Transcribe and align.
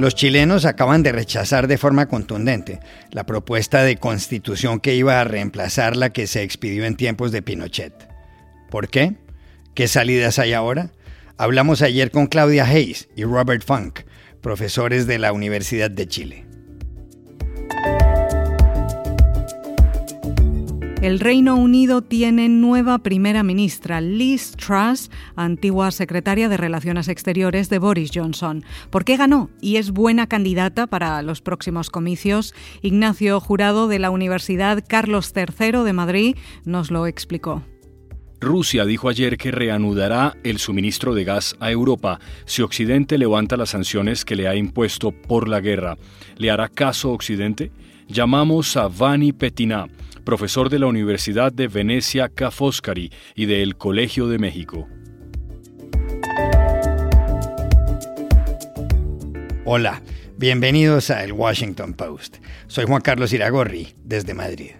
Los 0.00 0.14
chilenos 0.14 0.64
acaban 0.64 1.02
de 1.02 1.12
rechazar 1.12 1.68
de 1.68 1.76
forma 1.76 2.06
contundente 2.06 2.80
la 3.10 3.26
propuesta 3.26 3.82
de 3.82 3.98
constitución 3.98 4.80
que 4.80 4.94
iba 4.94 5.20
a 5.20 5.24
reemplazar 5.24 5.94
la 5.94 6.08
que 6.08 6.26
se 6.26 6.42
expidió 6.42 6.86
en 6.86 6.96
tiempos 6.96 7.32
de 7.32 7.42
Pinochet. 7.42 7.92
¿Por 8.70 8.88
qué? 8.88 9.16
¿Qué 9.74 9.88
salidas 9.88 10.38
hay 10.38 10.54
ahora? 10.54 10.90
Hablamos 11.36 11.82
ayer 11.82 12.10
con 12.10 12.28
Claudia 12.28 12.64
Hayes 12.64 13.10
y 13.14 13.24
Robert 13.24 13.62
Funk, 13.62 14.00
profesores 14.40 15.06
de 15.06 15.18
la 15.18 15.34
Universidad 15.34 15.90
de 15.90 16.08
Chile. 16.08 16.49
El 21.02 21.18
Reino 21.18 21.56
Unido 21.56 22.02
tiene 22.02 22.50
nueva 22.50 22.98
primera 22.98 23.42
ministra, 23.42 24.02
Liz 24.02 24.52
Truss, 24.52 25.10
antigua 25.34 25.92
secretaria 25.92 26.50
de 26.50 26.58
Relaciones 26.58 27.08
Exteriores 27.08 27.70
de 27.70 27.78
Boris 27.78 28.10
Johnson. 28.14 28.64
¿Por 28.90 29.06
qué 29.06 29.16
ganó? 29.16 29.48
Y 29.62 29.76
es 29.76 29.92
buena 29.92 30.26
candidata 30.26 30.86
para 30.88 31.22
los 31.22 31.40
próximos 31.40 31.88
comicios. 31.88 32.54
Ignacio 32.82 33.40
Jurado 33.40 33.88
de 33.88 33.98
la 33.98 34.10
Universidad 34.10 34.84
Carlos 34.86 35.32
III 35.34 35.84
de 35.84 35.92
Madrid 35.94 36.36
nos 36.66 36.90
lo 36.90 37.06
explicó. 37.06 37.62
Rusia 38.38 38.84
dijo 38.84 39.08
ayer 39.08 39.38
que 39.38 39.52
reanudará 39.52 40.36
el 40.44 40.58
suministro 40.58 41.14
de 41.14 41.24
gas 41.24 41.56
a 41.60 41.70
Europa 41.70 42.20
si 42.44 42.60
Occidente 42.60 43.16
levanta 43.16 43.56
las 43.56 43.70
sanciones 43.70 44.26
que 44.26 44.36
le 44.36 44.48
ha 44.48 44.54
impuesto 44.54 45.12
por 45.12 45.48
la 45.48 45.60
guerra. 45.60 45.96
¿Le 46.36 46.50
hará 46.50 46.68
caso 46.68 47.10
Occidente? 47.10 47.72
Llamamos 48.06 48.76
a 48.76 48.88
Vani 48.88 49.32
Petina 49.32 49.86
profesor 50.20 50.70
de 50.70 50.78
la 50.78 50.86
Universidad 50.86 51.52
de 51.52 51.68
Venecia 51.68 52.28
Ca' 52.28 52.50
Foscari 52.50 53.12
y 53.34 53.46
del 53.46 53.76
Colegio 53.76 54.28
de 54.28 54.38
México. 54.38 54.88
Hola, 59.64 60.02
bienvenidos 60.36 61.10
a 61.10 61.22
El 61.22 61.32
Washington 61.32 61.94
Post. 61.94 62.38
Soy 62.66 62.86
Juan 62.86 63.02
Carlos 63.02 63.32
Iragorri, 63.32 63.94
desde 64.02 64.34
Madrid. 64.34 64.72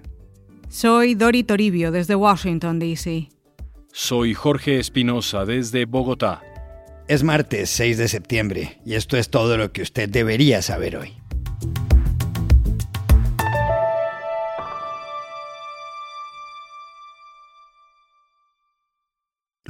Soy 0.69 1.15
Dori 1.15 1.45
Toribio, 1.45 1.91
desde 1.91 2.15
Washington, 2.15 2.79
D.C. 2.79 3.29
Soy 3.93 4.35
Jorge 4.35 4.79
Espinosa, 4.79 5.45
desde 5.45 5.85
Bogotá. 5.85 6.43
Es 7.09 7.25
martes 7.25 7.71
6 7.71 7.99
de 7.99 8.09
septiembre 8.09 8.81
y 8.87 8.95
esto 8.95 9.17
es 9.17 9.31
todo 9.31 9.57
lo 9.57 9.73
que 9.73 9.83
usted 9.83 10.09
debería 10.09 10.63
saber 10.63 10.97
hoy. 10.97 11.21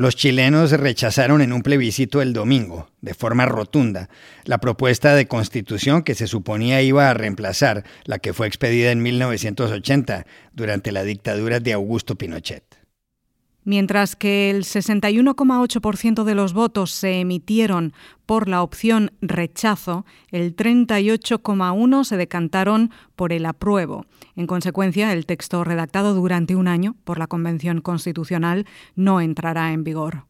Los 0.01 0.17
chilenos 0.17 0.71
rechazaron 0.71 1.43
en 1.43 1.53
un 1.53 1.61
plebiscito 1.61 2.23
el 2.23 2.33
domingo, 2.33 2.89
de 3.03 3.13
forma 3.13 3.45
rotunda, 3.45 4.09
la 4.45 4.57
propuesta 4.57 5.15
de 5.15 5.29
constitución 5.29 6.05
que 6.05 6.15
se 6.15 6.27
suponía 6.27 6.81
iba 6.81 7.11
a 7.11 7.13
reemplazar 7.13 7.85
la 8.05 8.19
que 8.19 8.33
fue 8.33 8.47
expedida 8.47 8.93
en 8.93 9.03
1980 9.03 10.25
durante 10.55 10.91
la 10.91 11.03
dictadura 11.03 11.61
de 11.61 11.75
Augusto 11.75 12.17
Pinochet. 12.17 12.70
Mientras 13.65 14.17
que 14.17 14.51
el 14.51 14.65
61,8% 14.65 16.25
de 16.25 16.35
los 16.35 16.55
votos 16.55 16.93
se 16.93 17.21
emitieron 17.21 17.93
por 18.25 18.49
la 18.49 18.63
opción 18.63 19.13
rechazo, 19.21 20.07
el 20.31 20.57
38,1% 20.57 22.05
se 22.05 22.17
decantaron 22.17 22.91
por 23.17 23.33
el 23.33 23.45
apruebo. 23.45 24.07
En 24.35 24.47
consecuencia, 24.47 25.13
el 25.13 25.27
texto 25.27 25.63
redactado 25.65 26.15
durante 26.15 26.57
un 26.57 26.69
año 26.69 26.97
por 27.05 27.19
la 27.19 27.27
Convención 27.27 27.81
Constitucional 27.81 28.67
no 28.97 29.21
entrará 29.21 29.73
en 29.73 29.85
vigor. 29.85 30.30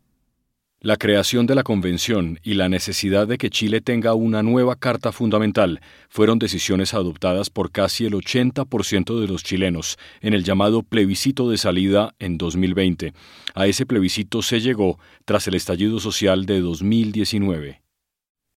La 0.82 0.96
creación 0.96 1.44
de 1.44 1.54
la 1.54 1.62
Convención 1.62 2.40
y 2.42 2.54
la 2.54 2.70
necesidad 2.70 3.28
de 3.28 3.36
que 3.36 3.50
Chile 3.50 3.82
tenga 3.82 4.14
una 4.14 4.42
nueva 4.42 4.76
Carta 4.76 5.12
Fundamental 5.12 5.82
fueron 6.08 6.38
decisiones 6.38 6.94
adoptadas 6.94 7.50
por 7.50 7.70
casi 7.70 8.06
el 8.06 8.14
80% 8.14 9.20
de 9.20 9.26
los 9.26 9.44
chilenos 9.44 9.98
en 10.22 10.32
el 10.32 10.42
llamado 10.42 10.82
plebiscito 10.82 11.50
de 11.50 11.58
salida 11.58 12.14
en 12.18 12.38
2020. 12.38 13.12
A 13.54 13.66
ese 13.66 13.84
plebiscito 13.84 14.40
se 14.40 14.62
llegó 14.62 14.98
tras 15.26 15.46
el 15.48 15.54
estallido 15.54 16.00
social 16.00 16.46
de 16.46 16.60
2019. 16.60 17.82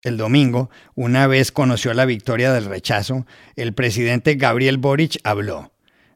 El 0.01 0.15
domingo, 0.15 0.69
una 0.95 1.27
vez 1.27 1.51
conoció 1.51 1.93
la 1.93 2.05
victoria 2.05 2.53
del 2.53 2.63
rechazo, 2.63 3.25
el 3.57 3.73
presidente 3.73 4.35
Gabriel 4.35 4.77
Boric 4.77 5.17
habló. 5.25 5.72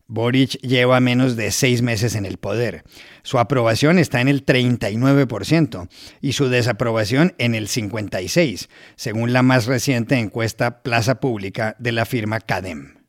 Boric 0.08 0.52
lleva 0.62 1.00
menos 1.02 1.36
de 1.36 1.52
seis 1.52 1.82
meses 1.82 2.16
en 2.16 2.26
el 2.26 2.38
poder. 2.38 2.84
Su 3.24 3.40
aprobación 3.40 4.00
está 4.00 4.22
en 4.22 4.30
el 4.30 4.46
39% 4.46 5.90
y 6.22 6.34
su 6.34 6.48
desaprobación 6.48 7.36
en 7.38 7.56
el 7.56 7.68
56%, 7.68 8.70
según 8.96 9.34
la 9.34 9.44
más 9.44 9.66
reciente 9.66 10.18
encuesta 10.18 10.82
Plaza 10.82 11.20
Pública 11.20 11.76
de 11.78 11.92
la 11.92 12.06
firma 12.06 12.40
CADEM. 12.40 13.04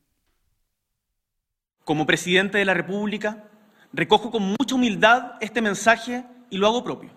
Como 1.85 2.05
presidente 2.05 2.57
de 2.57 2.65
la 2.65 2.73
República, 2.73 3.45
recojo 3.93 4.29
con 4.29 4.43
mucha 4.43 4.75
humildad 4.75 5.33
este 5.39 5.61
mensaje 5.61 6.25
y 6.49 6.57
lo 6.57 6.67
hago 6.67 6.83
propio. 6.83 7.09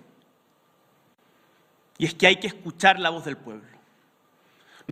Y 1.98 2.06
es 2.06 2.14
que 2.14 2.28
hay 2.28 2.36
que 2.36 2.46
escuchar 2.46 2.98
la 3.00 3.10
voz 3.10 3.24
del 3.24 3.36
pueblo. 3.36 3.66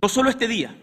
No 0.01 0.09
solo 0.09 0.29
este 0.29 0.47
día, 0.47 0.75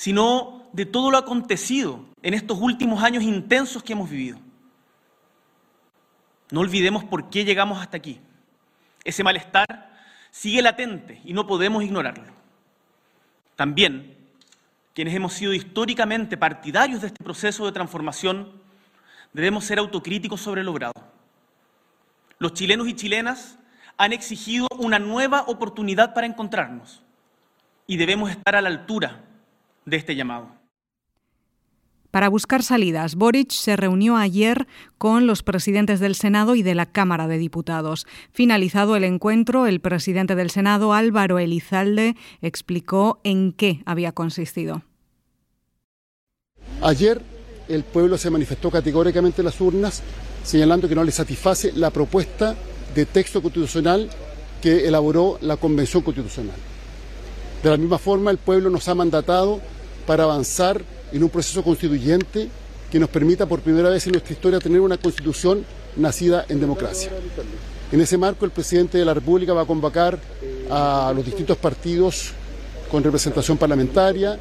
sino 0.00 0.66
de 0.72 0.86
todo 0.86 1.10
lo 1.10 1.18
acontecido 1.18 2.06
en 2.22 2.32
estos 2.32 2.58
últimos 2.58 3.02
años 3.02 3.22
intensos 3.22 3.82
que 3.82 3.92
hemos 3.92 4.08
vivido. 4.08 4.38
No 6.50 6.60
olvidemos 6.60 7.04
por 7.04 7.28
qué 7.28 7.44
llegamos 7.44 7.78
hasta 7.78 7.98
aquí. 7.98 8.18
Ese 9.04 9.22
malestar 9.22 9.92
sigue 10.30 10.62
latente 10.62 11.20
y 11.22 11.34
no 11.34 11.46
podemos 11.46 11.84
ignorarlo. 11.84 12.32
También, 13.56 14.16
quienes 14.94 15.14
hemos 15.14 15.34
sido 15.34 15.52
históricamente 15.52 16.38
partidarios 16.38 17.02
de 17.02 17.08
este 17.08 17.22
proceso 17.22 17.66
de 17.66 17.72
transformación, 17.72 18.54
debemos 19.34 19.66
ser 19.66 19.78
autocríticos 19.78 20.40
sobre 20.40 20.62
lo 20.62 20.70
logrado. 20.70 20.94
Los 22.38 22.54
chilenos 22.54 22.88
y 22.88 22.94
chilenas 22.94 23.58
han 23.98 24.14
exigido 24.14 24.66
una 24.78 24.98
nueva 24.98 25.42
oportunidad 25.42 26.14
para 26.14 26.26
encontrarnos 26.26 27.02
y 27.86 27.98
debemos 27.98 28.30
estar 28.30 28.56
a 28.56 28.62
la 28.62 28.70
altura 28.70 29.26
de 29.90 29.96
este 29.96 30.16
llamado. 30.16 30.60
Para 32.10 32.28
buscar 32.28 32.64
salidas, 32.64 33.14
Boric 33.14 33.52
se 33.52 33.76
reunió 33.76 34.16
ayer 34.16 34.66
con 34.98 35.28
los 35.28 35.44
presidentes 35.44 36.00
del 36.00 36.16
Senado 36.16 36.56
y 36.56 36.62
de 36.62 36.74
la 36.74 36.86
Cámara 36.86 37.28
de 37.28 37.38
Diputados. 37.38 38.06
Finalizado 38.32 38.96
el 38.96 39.04
encuentro, 39.04 39.66
el 39.66 39.80
presidente 39.80 40.34
del 40.34 40.50
Senado, 40.50 40.92
Álvaro 40.92 41.38
Elizalde, 41.38 42.16
explicó 42.42 43.20
en 43.22 43.52
qué 43.52 43.82
había 43.86 44.10
consistido. 44.10 44.82
Ayer 46.82 47.22
el 47.68 47.84
pueblo 47.84 48.18
se 48.18 48.30
manifestó 48.30 48.70
categóricamente 48.72 49.42
en 49.42 49.46
las 49.46 49.60
urnas 49.60 50.02
señalando 50.42 50.88
que 50.88 50.94
no 50.94 51.04
le 51.04 51.12
satisface 51.12 51.72
la 51.72 51.90
propuesta 51.90 52.56
de 52.94 53.06
texto 53.06 53.40
constitucional 53.40 54.10
que 54.60 54.88
elaboró 54.88 55.38
la 55.42 55.56
Convención 55.56 56.02
Constitucional. 56.02 56.56
De 57.62 57.70
la 57.70 57.76
misma 57.76 57.98
forma, 57.98 58.30
el 58.30 58.38
pueblo 58.38 58.70
nos 58.70 58.88
ha 58.88 58.94
mandatado 58.94 59.60
para 60.10 60.24
avanzar 60.24 60.82
en 61.12 61.22
un 61.22 61.28
proceso 61.28 61.62
constituyente 61.62 62.48
que 62.90 62.98
nos 62.98 63.08
permita 63.08 63.46
por 63.46 63.60
primera 63.60 63.90
vez 63.90 64.04
en 64.06 64.14
nuestra 64.14 64.32
historia 64.32 64.58
tener 64.58 64.80
una 64.80 64.96
constitución 64.96 65.64
nacida 65.96 66.46
en 66.48 66.58
democracia. 66.58 67.12
En 67.92 68.00
ese 68.00 68.18
marco, 68.18 68.44
el 68.44 68.50
presidente 68.50 68.98
de 68.98 69.04
la 69.04 69.14
República 69.14 69.52
va 69.52 69.62
a 69.62 69.66
convocar 69.66 70.18
a 70.68 71.12
los 71.14 71.24
distintos 71.24 71.56
partidos 71.58 72.32
con 72.90 73.04
representación 73.04 73.56
parlamentaria, 73.56 74.36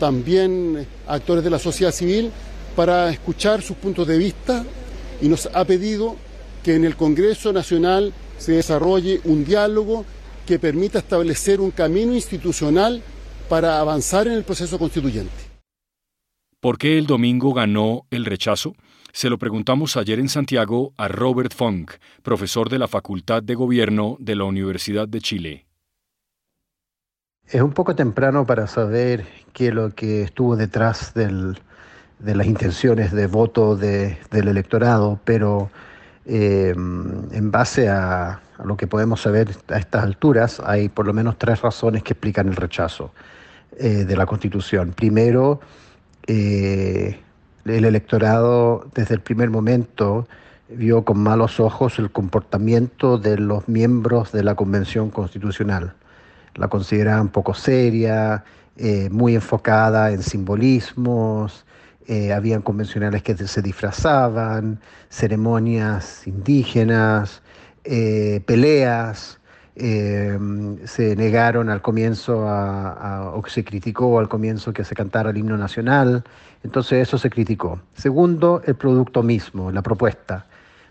también 0.00 0.88
actores 1.06 1.44
de 1.44 1.50
la 1.50 1.60
sociedad 1.60 1.92
civil, 1.92 2.32
para 2.74 3.08
escuchar 3.08 3.62
sus 3.62 3.76
puntos 3.76 4.08
de 4.08 4.18
vista 4.18 4.64
y 5.20 5.28
nos 5.28 5.48
ha 5.54 5.64
pedido 5.64 6.16
que 6.64 6.74
en 6.74 6.84
el 6.84 6.96
Congreso 6.96 7.52
Nacional 7.52 8.12
se 8.38 8.54
desarrolle 8.54 9.20
un 9.22 9.44
diálogo 9.44 10.04
que 10.44 10.58
permita 10.58 10.98
establecer 10.98 11.60
un 11.60 11.70
camino 11.70 12.12
institucional 12.12 13.04
para 13.52 13.80
avanzar 13.80 14.26
en 14.28 14.32
el 14.32 14.44
proceso 14.44 14.78
constituyente. 14.78 15.34
¿Por 16.58 16.78
qué 16.78 16.96
el 16.96 17.06
domingo 17.06 17.52
ganó 17.52 18.06
el 18.10 18.24
rechazo? 18.24 18.74
Se 19.12 19.28
lo 19.28 19.36
preguntamos 19.36 19.98
ayer 19.98 20.18
en 20.18 20.30
Santiago 20.30 20.94
a 20.96 21.06
Robert 21.06 21.52
Funk, 21.54 21.90
profesor 22.22 22.70
de 22.70 22.78
la 22.78 22.88
Facultad 22.88 23.42
de 23.42 23.54
Gobierno 23.54 24.16
de 24.20 24.36
la 24.36 24.44
Universidad 24.44 25.06
de 25.06 25.20
Chile. 25.20 25.66
Es 27.46 27.60
un 27.60 27.74
poco 27.74 27.94
temprano 27.94 28.46
para 28.46 28.66
saber 28.66 29.26
qué 29.52 29.68
es 29.68 29.74
lo 29.74 29.90
que 29.90 30.22
estuvo 30.22 30.56
detrás 30.56 31.12
de 31.12 31.54
las 32.20 32.46
intenciones 32.46 33.12
de 33.12 33.26
voto 33.26 33.76
del 33.76 34.16
electorado, 34.48 35.20
pero 35.26 35.70
eh, 36.24 36.72
en 36.74 37.50
base 37.50 37.90
a, 37.90 38.40
lo 38.64 38.78
que 38.78 38.86
podemos 38.86 39.20
saber 39.20 39.50
a 39.68 39.76
estas 39.76 40.04
alturas, 40.04 40.58
hay 40.64 40.88
por 40.88 41.06
lo 41.06 41.12
menos 41.12 41.36
tres 41.36 41.60
razones 41.60 42.02
que 42.02 42.14
explican 42.14 42.48
el 42.48 42.56
rechazo 42.56 43.12
eh, 43.78 44.04
de 44.04 44.16
la 44.16 44.26
Constitución. 44.26 44.92
Primero, 44.92 45.60
eh, 46.26 47.18
el 47.64 47.84
electorado 47.84 48.86
desde 48.94 49.14
el 49.14 49.20
primer 49.20 49.50
momento 49.50 50.28
vio 50.68 51.04
con 51.04 51.18
malos 51.18 51.60
ojos 51.60 51.98
el 51.98 52.10
comportamiento 52.10 53.18
de 53.18 53.38
los 53.38 53.68
miembros 53.68 54.32
de 54.32 54.42
la 54.42 54.54
Convención 54.54 55.10
Constitucional. 55.10 55.94
la 56.54 56.68
consideraban 56.68 57.30
poco 57.30 57.54
seria, 57.54 58.44
eh, 58.76 59.08
muy 59.10 59.34
enfocada 59.34 60.12
en 60.12 60.22
simbolismos, 60.22 61.64
eh, 62.06 62.32
habían 62.32 62.60
convencionales 62.60 63.22
que 63.22 63.34
se 63.36 63.62
disfrazaban, 63.62 64.80
ceremonias 65.08 66.26
indígenas, 66.26 67.42
peleas, 68.46 69.40
se 69.74 71.16
negaron 71.16 71.70
al 71.70 71.80
comienzo 71.80 72.44
o 72.44 73.42
se 73.46 73.64
criticó 73.64 74.18
al 74.18 74.28
comienzo 74.28 74.72
que 74.72 74.84
se 74.84 74.94
cantara 74.94 75.30
el 75.30 75.36
himno 75.38 75.56
nacional, 75.56 76.24
entonces 76.62 77.08
eso 77.08 77.18
se 77.18 77.30
criticó. 77.30 77.80
Segundo, 77.94 78.62
el 78.66 78.74
producto 78.74 79.22
mismo, 79.22 79.70
la 79.70 79.82
propuesta. 79.82 80.46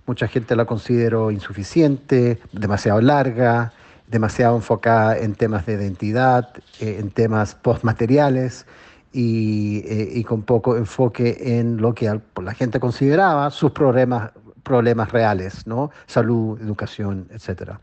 Mucha 0.08 0.28
gente 0.28 0.56
la 0.56 0.66
consideró 0.66 1.32
insuficiente, 1.32 2.40
demasiado 2.52 3.02
larga, 3.02 3.72
demasiado 4.08 4.58
enfocada 4.58 5.18
en 5.18 5.36
temas 5.36 5.66
de 5.66 5.74
identidad, 5.74 6.50
eh, 6.80 6.98
en 7.00 7.12
temas 7.12 7.56
postmateriales 7.56 8.66
y, 9.14 9.84
eh, 9.86 10.10
y, 10.14 10.24
con 10.24 10.44
poco 10.44 10.76
enfoque 10.76 11.60
en 11.60 11.78
lo 11.78 11.94
que 11.94 12.20
la 12.42 12.54
gente 12.54 12.80
consideraba 12.80 13.50
sus 13.52 13.72
problemas, 13.72 14.32
problemas 14.64 15.12
reales, 15.12 15.66
¿no? 15.66 15.92
salud, 16.08 16.60
educación, 16.62 17.28
etc. 17.32 17.74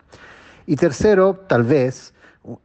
Y 0.71 0.77
tercero, 0.77 1.47
tal 1.49 1.63
vez, 1.63 2.13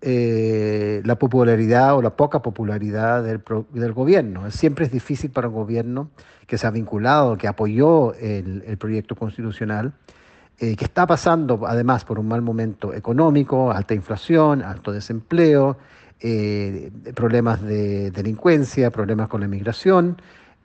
eh, 0.01 1.01
la 1.05 1.15
popularidad 1.15 1.95
o 1.95 2.01
la 2.01 2.09
poca 2.09 2.41
popularidad 2.41 3.23
del, 3.23 3.93
gobierno. 3.93 4.51
Siempre 4.51 4.83
es 4.83 4.91
difícil 4.91 5.31
para 5.31 5.47
un 5.47 5.53
gobierno 5.53 6.09
que 6.45 6.57
se 6.57 6.67
ha 6.67 6.71
vinculado, 6.71 7.37
que 7.37 7.47
apoyó 7.47 8.13
el, 8.15 8.77
proyecto 8.77 9.15
constitucional, 9.15 9.93
eh, 10.59 10.75
que 10.75 10.83
está 10.83 11.07
pasando 11.07 11.61
además 11.65 12.03
por 12.03 12.19
un 12.19 12.27
mal 12.27 12.41
momento 12.41 12.93
económico, 12.93 13.71
alta 13.71 13.93
inflación, 13.93 14.63
alto 14.63 14.91
desempleo, 14.91 15.77
eh, 16.19 16.91
problemas 17.15 17.61
de 17.61 18.11
delincuencia, 18.11 18.91
problemas 18.91 19.29
con 19.29 19.39
la 19.39 19.45
inmigración. 19.45 20.21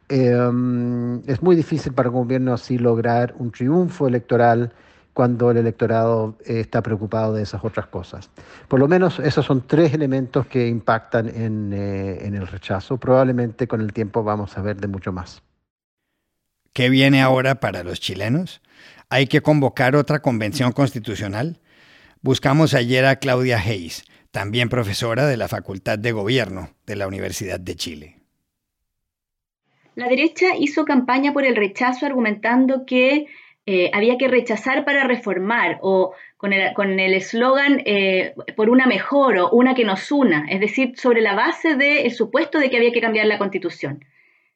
Es 0.08 1.40
muy 1.40 1.54
difícil 1.54 1.92
para 1.92 2.08
un 2.08 2.16
gobierno 2.16 2.52
así 2.52 2.78
lograr 2.78 3.32
un 3.38 3.52
triunfo 3.52 4.08
electoral 4.08 4.72
cuando 5.18 5.50
el 5.50 5.56
electorado 5.56 6.38
está 6.46 6.80
preocupado 6.80 7.34
de 7.34 7.42
esas 7.42 7.64
otras 7.64 7.88
cosas. 7.88 8.30
Por 8.68 8.78
lo 8.78 8.86
menos 8.86 9.18
esos 9.18 9.44
son 9.44 9.66
tres 9.66 9.92
elementos 9.92 10.46
que 10.46 10.68
impactan 10.68 11.26
en, 11.26 11.72
en 11.72 12.36
el 12.36 12.46
rechazo. 12.46 12.98
Probablemente 12.98 13.66
con 13.66 13.80
el 13.80 13.92
tiempo 13.92 14.22
vamos 14.22 14.56
a 14.56 14.62
ver 14.62 14.76
de 14.76 14.86
mucho 14.86 15.10
más. 15.10 15.42
¿Qué 16.72 16.88
viene 16.88 17.20
ahora 17.20 17.56
para 17.56 17.82
los 17.82 17.98
chilenos? 17.98 18.62
¿Hay 19.08 19.26
que 19.26 19.40
convocar 19.40 19.96
otra 19.96 20.20
convención 20.20 20.70
constitucional? 20.70 21.58
Buscamos 22.22 22.72
ayer 22.72 23.04
a 23.04 23.16
Claudia 23.16 23.58
Hayes, 23.58 24.04
también 24.30 24.68
profesora 24.68 25.26
de 25.26 25.36
la 25.36 25.48
Facultad 25.48 25.98
de 25.98 26.12
Gobierno 26.12 26.70
de 26.86 26.94
la 26.94 27.08
Universidad 27.08 27.58
de 27.58 27.74
Chile. 27.74 28.20
La 29.96 30.06
derecha 30.06 30.54
hizo 30.56 30.84
campaña 30.84 31.32
por 31.32 31.44
el 31.44 31.56
rechazo 31.56 32.06
argumentando 32.06 32.86
que 32.86 33.26
eh, 33.70 33.90
había 33.92 34.16
que 34.16 34.28
rechazar 34.28 34.86
para 34.86 35.04
reformar 35.04 35.76
o 35.82 36.14
con 36.38 36.54
el 36.54 37.12
eslogan 37.12 37.82
eh, 37.84 38.32
por 38.56 38.70
una 38.70 38.86
mejor 38.86 39.36
o 39.36 39.50
una 39.50 39.74
que 39.74 39.84
nos 39.84 40.10
una, 40.10 40.46
es 40.48 40.58
decir, 40.58 40.94
sobre 40.96 41.20
la 41.20 41.34
base 41.34 41.76
del 41.76 42.10
supuesto 42.12 42.58
de 42.58 42.70
que 42.70 42.78
había 42.78 42.92
que 42.92 43.02
cambiar 43.02 43.26
la 43.26 43.36
constitución. 43.36 44.06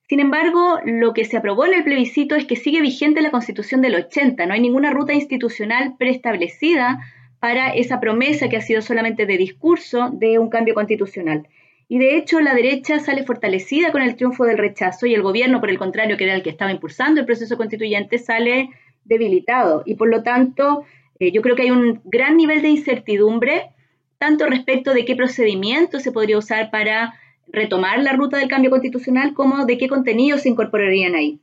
Sin 0.08 0.18
embargo, 0.18 0.78
lo 0.86 1.12
que 1.12 1.26
se 1.26 1.36
aprobó 1.36 1.66
en 1.66 1.74
el 1.74 1.84
plebiscito 1.84 2.36
es 2.36 2.46
que 2.46 2.56
sigue 2.56 2.80
vigente 2.80 3.20
la 3.20 3.30
Constitución 3.30 3.82
del 3.82 3.96
80. 3.96 4.46
No 4.46 4.54
hay 4.54 4.60
ninguna 4.60 4.90
ruta 4.90 5.12
institucional 5.12 5.94
preestablecida 5.98 7.00
para 7.38 7.68
esa 7.68 8.00
promesa 8.00 8.48
que 8.48 8.56
ha 8.56 8.62
sido 8.62 8.80
solamente 8.80 9.26
de 9.26 9.36
discurso 9.36 10.08
de 10.10 10.38
un 10.38 10.48
cambio 10.48 10.72
constitucional. 10.72 11.46
Y 11.86 11.98
de 11.98 12.16
hecho, 12.16 12.40
la 12.40 12.54
derecha 12.54 12.98
sale 12.98 13.24
fortalecida 13.24 13.92
con 13.92 14.00
el 14.00 14.16
triunfo 14.16 14.46
del 14.46 14.56
rechazo 14.56 15.04
y 15.04 15.12
el 15.12 15.20
gobierno, 15.20 15.60
por 15.60 15.68
el 15.68 15.78
contrario, 15.78 16.16
que 16.16 16.24
era 16.24 16.34
el 16.34 16.42
que 16.42 16.48
estaba 16.48 16.72
impulsando 16.72 17.20
el 17.20 17.26
proceso 17.26 17.58
constituyente, 17.58 18.16
sale 18.16 18.70
debilitado. 19.04 19.82
Y 19.86 19.94
por 19.94 20.08
lo 20.08 20.22
tanto, 20.22 20.84
eh, 21.18 21.32
yo 21.32 21.42
creo 21.42 21.56
que 21.56 21.62
hay 21.62 21.70
un 21.70 22.00
gran 22.04 22.36
nivel 22.36 22.62
de 22.62 22.68
incertidumbre, 22.68 23.70
tanto 24.18 24.46
respecto 24.46 24.94
de 24.94 25.04
qué 25.04 25.16
procedimiento 25.16 26.00
se 26.00 26.12
podría 26.12 26.38
usar 26.38 26.70
para 26.70 27.14
retomar 27.48 28.02
la 28.02 28.12
ruta 28.12 28.38
del 28.38 28.48
cambio 28.48 28.70
constitucional 28.70 29.34
como 29.34 29.66
de 29.66 29.78
qué 29.78 29.88
contenidos 29.88 30.42
se 30.42 30.48
incorporarían 30.48 31.14
ahí. 31.14 31.40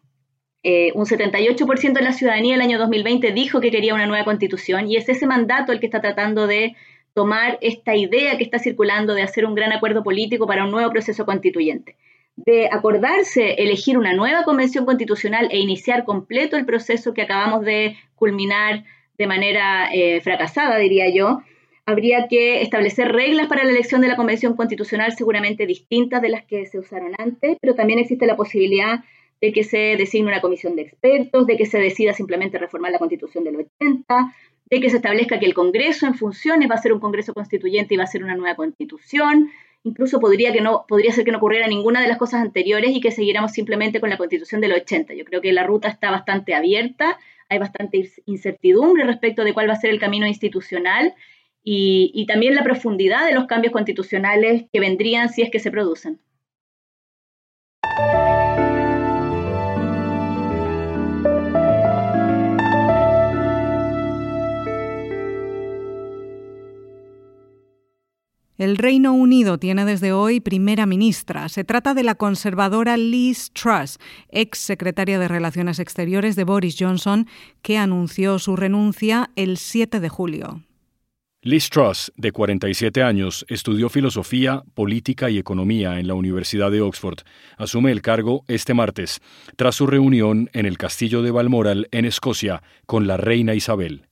Eh, 0.64 0.92
un 0.94 1.06
78% 1.06 1.94
de 1.94 2.02
la 2.02 2.12
ciudadanía 2.12 2.56
el 2.56 2.62
año 2.62 2.78
2020 2.78 3.32
dijo 3.32 3.62
que 3.62 3.72
quería 3.72 3.94
una 3.94 4.08
nueva 4.08 4.26
constitución 4.26 4.90
y 4.90 4.98
es 4.98 5.08
ese 5.08 5.26
mandato 5.26 5.72
el 5.72 5.80
que 5.80 5.86
está 5.86 6.02
tratando 6.02 6.48
de 6.48 6.76
tomar 7.14 7.58
esta 7.62 7.96
idea 7.96 8.38
que 8.38 8.44
está 8.44 8.60
circulando 8.60 9.14
de 9.14 9.22
hacer 9.22 9.46
un 9.46 9.56
gran 9.56 9.72
acuerdo 9.72 10.04
político 10.04 10.48
para 10.48 10.66
un 10.66 10.72
nuevo 10.72 10.92
proceso 10.92 11.26
constituyente, 11.26 11.96
de 12.46 12.70
acordarse 12.72 13.54
elegir 13.54 13.98
una 13.98 14.14
nueva 14.14 14.44
convención 14.44 14.86
constitucional 14.86 15.50
e 15.52 15.58
iniciar 15.58 16.06
completo 16.06 16.58
el 16.58 16.66
proceso 16.66 17.14
que 17.14 17.24
acabamos 17.24 17.66
de 17.66 17.98
culminar 18.16 18.84
de 19.18 19.28
manera 19.28 19.90
eh, 19.94 20.22
fracasada, 20.22 20.78
diría 20.78 21.14
yo, 21.14 21.42
habría 21.86 22.28
que 22.28 22.62
establecer 22.62 23.12
reglas 23.12 23.48
para 23.48 23.64
la 23.64 23.72
elección 23.72 24.02
de 24.02 24.08
la 24.08 24.16
Convención 24.16 24.56
Constitucional 24.56 25.14
seguramente 25.18 25.66
distintas 25.66 26.22
de 26.22 26.30
las 26.30 26.46
que 26.46 26.66
se 26.66 26.80
usaron 26.80 27.14
antes, 27.18 27.58
pero 27.60 27.76
también 27.76 28.00
existe 28.00 28.26
la 28.26 28.38
posibilidad 28.38 29.04
de 29.42 29.52
que 29.52 29.64
se 29.64 29.96
designe 29.98 30.28
una 30.28 30.42
comisión 30.42 30.76
de 30.76 30.84
expertos, 30.84 31.48
de 31.48 31.58
que 31.58 31.66
se 31.66 31.80
decida 31.80 32.14
simplemente 32.14 32.58
reformar 32.58 32.92
la 32.92 33.00
Constitución 33.00 33.44
del 33.44 33.56
80, 33.56 34.34
de 34.70 34.80
que 34.80 34.90
se 34.90 34.98
establezca 34.98 35.40
que 35.40 35.46
el 35.46 35.54
Congreso 35.54 36.06
en 36.06 36.14
funciones 36.14 36.70
va 36.70 36.76
a 36.76 36.82
ser 36.82 36.94
un 36.94 37.00
Congreso 37.00 37.34
constituyente 37.34 37.94
y 37.94 37.98
va 37.98 38.04
a 38.04 38.08
ser 38.08 38.24
una 38.24 38.36
nueva 38.36 38.56
Constitución. 38.56 39.50
Incluso 39.84 40.20
podría, 40.20 40.52
que 40.52 40.62
no, 40.62 40.86
podría 40.88 41.14
ser 41.14 41.24
que 41.24 41.32
no 41.32 41.38
ocurriera 41.38 41.68
ninguna 41.68 42.02
de 42.02 42.08
las 42.08 42.18
cosas 42.18 42.42
anteriores 42.42 42.92
y 42.92 43.00
que 43.00 43.12
siguiéramos 43.12 43.52
simplemente 43.52 44.00
con 44.02 44.10
la 44.10 44.18
Constitución 44.18 44.60
del 44.60 44.74
80. 44.74 45.14
Yo 45.14 45.24
creo 45.24 45.42
que 45.42 45.54
la 45.54 45.64
ruta 45.64 45.88
está 45.88 46.12
bastante 46.12 46.54
abierta, 46.54 47.18
hay 47.48 47.60
bastante 47.60 48.10
incertidumbre 48.26 49.06
respecto 49.06 49.44
de 49.44 49.54
cuál 49.54 49.70
va 49.70 49.74
a 49.74 49.80
ser 49.80 49.92
el 49.92 50.00
camino 50.00 50.28
institucional 50.28 51.14
y, 51.64 52.26
también 52.28 52.56
la 52.56 52.64
profundidad 52.64 53.26
de 53.26 53.34
los 53.34 53.46
cambios 53.46 53.74
constitucionales 53.74 54.66
que 54.72 54.80
vendrían 54.80 55.30
si 55.30 55.42
es 55.42 55.52
que 55.52 55.60
se 55.60 55.72
producen. 55.72 56.20
El 68.60 68.76
Reino 68.76 69.14
Unido 69.14 69.58
tiene 69.58 69.86
desde 69.86 70.12
hoy 70.12 70.42
primera 70.42 70.86
ministra. 70.86 71.48
Se 71.48 71.64
trata 71.64 71.94
de 71.94 72.04
la 72.04 72.16
conservadora 72.16 72.98
Liz 72.98 73.52
Truss, 73.54 74.00
ex 74.28 74.60
secretaria 74.60 75.18
de 75.18 75.30
Relaciones 75.30 75.80
Exteriores 75.80 76.36
de 76.36 76.44
Boris 76.44 76.76
Johnson, 76.78 77.26
que 77.62 77.78
anunció 77.78 78.38
su 78.38 78.58
renuncia 78.58 79.32
el 79.38 79.56
7 79.56 80.02
de 80.02 80.10
julio. 80.10 80.62
Liz 81.42 81.70
Truss, 81.70 82.12
de 82.18 82.34
47 82.34 83.02
años, 83.02 83.46
estudió 83.48 83.88
filosofía, 83.88 84.64
política 84.74 85.30
y 85.30 85.38
economía 85.38 85.98
en 85.98 86.10
la 86.10 86.16
Universidad 86.16 86.70
de 86.70 86.82
Oxford. 86.82 87.20
Asume 87.56 87.94
el 87.94 88.02
cargo 88.02 88.44
este 88.50 88.74
martes, 88.74 89.22
tras 89.56 89.76
su 89.76 89.88
reunión 89.88 90.50
en 90.52 90.66
el 90.66 90.78
Castillo 90.78 91.22
de 91.22 91.32
Balmoral, 91.32 91.88
en 91.92 92.04
Escocia, 92.04 92.62
con 92.86 93.08
la 93.08 93.16
reina 93.16 93.54
Isabel. 93.56 94.09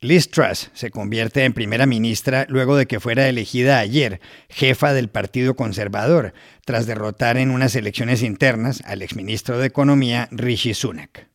Liz 0.00 0.30
Truss 0.30 0.70
se 0.74 0.90
convierte 0.90 1.44
en 1.44 1.54
primera 1.54 1.86
ministra 1.86 2.46
luego 2.48 2.76
de 2.76 2.86
que 2.86 3.00
fuera 3.00 3.28
elegida 3.28 3.78
ayer 3.78 4.20
jefa 4.48 4.92
del 4.92 5.08
Partido 5.08 5.54
Conservador, 5.54 6.34
tras 6.64 6.86
derrotar 6.86 7.36
en 7.38 7.50
unas 7.50 7.74
elecciones 7.74 8.22
internas 8.22 8.82
al 8.86 9.02
exministro 9.02 9.58
de 9.58 9.66
Economía 9.66 10.28
Rishi 10.30 10.74
Sunak. 10.74 11.28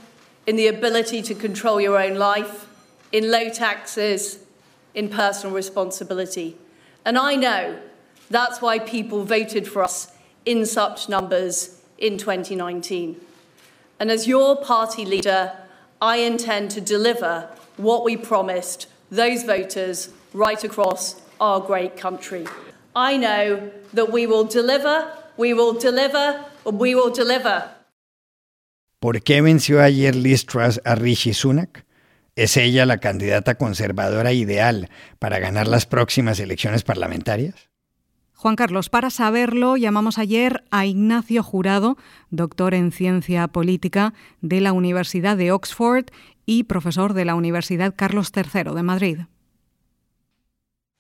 in 0.46 0.56
the 0.56 0.66
ability 0.66 1.23
to 1.23 1.34
control 1.34 1.80
your 1.80 1.99
own 1.99 2.16
life, 2.16 2.66
in 3.12 3.30
low 3.30 3.49
taxes, 3.49 4.38
in 4.94 5.08
personal 5.08 5.54
responsibility. 5.54 6.56
And 7.04 7.16
I 7.16 7.37
know 7.37 7.78
that's 8.30 8.61
why 8.61 8.78
people 8.78 9.25
voted 9.25 9.66
for 9.66 9.82
us 9.82 10.12
in 10.44 10.66
such 10.66 11.08
numbers 11.08 11.80
in 11.99 12.18
2019. 12.18 13.20
And 13.99 14.11
as 14.11 14.26
your 14.26 14.56
party 14.56 15.04
leader, 15.04 15.52
I 16.02 16.16
intend 16.18 16.70
to 16.73 16.80
deliver 16.80 17.49
what 17.76 18.04
we 18.04 18.16
promised 18.16 18.88
those 19.11 19.42
voters 19.44 20.11
right 20.32 20.62
across 20.62 21.20
our 21.40 21.60
great 21.60 22.00
country. 22.00 22.44
I 22.94 23.16
know 23.16 23.70
that 23.92 24.12
we 24.12 24.26
will 24.26 24.44
deliver, 24.44 25.06
we 25.36 25.54
will 25.54 25.72
deliver, 25.78 26.44
we 26.64 26.94
will 26.94 27.12
deliver. 27.12 27.64
¿Por 29.00 29.22
qué 29.22 29.42
venció 29.42 29.82
ayer 29.82 30.14
Liz 30.14 30.46
Truss 30.46 30.80
a 30.84 30.94
Rishi 30.94 31.34
Sunak? 31.34 31.84
¿Es 32.36 32.56
ella 32.56 32.86
la 32.86 32.98
candidata 32.98 33.56
conservadora 33.56 34.32
ideal 34.32 34.88
para 35.18 35.38
ganar 35.38 35.68
las 35.68 35.86
próximas 35.86 36.40
elecciones 36.40 36.82
parlamentarias? 36.82 37.68
Juan 38.32 38.56
Carlos, 38.56 38.90
para 38.90 39.10
saberlo, 39.10 39.76
llamamos 39.76 40.18
ayer 40.18 40.64
a 40.70 40.84
Ignacio 40.84 41.42
Jurado, 41.42 41.96
doctor 42.30 42.74
en 42.74 42.92
ciencia 42.92 43.48
política 43.48 44.12
de 44.40 44.60
la 44.60 44.72
Universidad 44.72 45.36
de 45.36 45.52
Oxford 45.52 46.06
y 46.44 46.64
profesor 46.64 47.14
de 47.14 47.24
la 47.24 47.36
Universidad 47.36 47.94
Carlos 47.96 48.32
III 48.34 48.74
de 48.74 48.82
Madrid. 48.82 49.18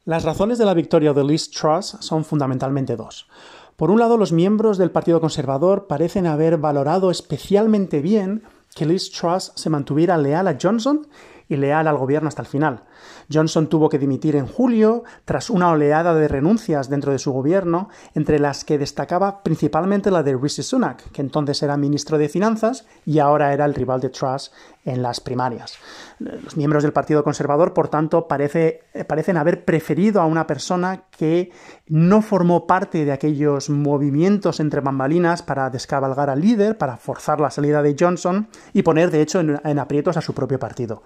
Las 0.06 0.24
razones 0.24 0.58
de 0.58 0.66
la 0.66 0.74
victoria 0.74 1.14
de 1.14 1.24
Liz 1.24 1.50
Truss 1.50 1.96
son 2.00 2.26
fundamentalmente 2.26 2.94
dos. 2.94 3.26
Por 3.74 3.90
un 3.90 3.98
lado, 3.98 4.18
los 4.18 4.32
miembros 4.32 4.76
del 4.76 4.90
Partido 4.90 5.18
Conservador 5.18 5.86
parecen 5.86 6.26
haber 6.26 6.58
valorado 6.58 7.10
especialmente 7.10 8.02
bien 8.02 8.42
que 8.74 8.84
Liz 8.84 9.10
Truss 9.10 9.52
se 9.54 9.70
mantuviera 9.70 10.18
leal 10.18 10.46
a 10.46 10.58
Johnson 10.60 11.06
y 11.48 11.56
leal 11.56 11.88
al 11.88 11.98
gobierno 11.98 12.28
hasta 12.28 12.42
el 12.42 12.48
final. 12.48 12.84
Johnson 13.32 13.68
tuvo 13.68 13.88
que 13.88 13.98
dimitir 13.98 14.36
en 14.36 14.46
julio 14.46 15.04
tras 15.24 15.50
una 15.50 15.70
oleada 15.70 16.14
de 16.14 16.28
renuncias 16.28 16.88
dentro 16.88 17.12
de 17.12 17.18
su 17.18 17.32
gobierno, 17.32 17.88
entre 18.14 18.38
las 18.38 18.64
que 18.64 18.78
destacaba 18.78 19.42
principalmente 19.42 20.10
la 20.10 20.22
de 20.22 20.36
Rishi 20.36 20.62
Sunak, 20.62 21.10
que 21.10 21.22
entonces 21.22 21.62
era 21.62 21.76
ministro 21.76 22.18
de 22.18 22.28
Finanzas 22.28 22.86
y 23.04 23.18
ahora 23.18 23.52
era 23.52 23.64
el 23.64 23.74
rival 23.74 24.00
de 24.00 24.10
Truss 24.10 24.52
en 24.84 25.02
las 25.02 25.20
primarias. 25.20 25.78
Los 26.18 26.56
miembros 26.56 26.82
del 26.82 26.92
Partido 26.92 27.24
Conservador, 27.24 27.72
por 27.72 27.88
tanto, 27.88 28.28
parece, 28.28 28.82
parecen 29.06 29.36
haber 29.36 29.64
preferido 29.64 30.20
a 30.20 30.26
una 30.26 30.46
persona 30.46 31.04
que 31.10 31.50
no 31.86 32.22
formó 32.22 32.66
parte 32.66 33.04
de 33.04 33.12
aquellos 33.12 33.70
movimientos 33.70 34.60
entre 34.60 34.80
bambalinas 34.80 35.42
para 35.42 35.70
descabalgar 35.70 36.30
al 36.30 36.40
líder, 36.40 36.76
para 36.78 36.96
forzar 36.96 37.40
la 37.40 37.50
salida 37.50 37.82
de 37.82 37.96
Johnson 37.98 38.48
y 38.72 38.82
poner, 38.82 39.10
de 39.10 39.22
hecho, 39.22 39.40
en 39.40 39.78
aprietos 39.78 40.16
a 40.16 40.20
su 40.20 40.34
propio 40.34 40.58
partido. 40.58 41.02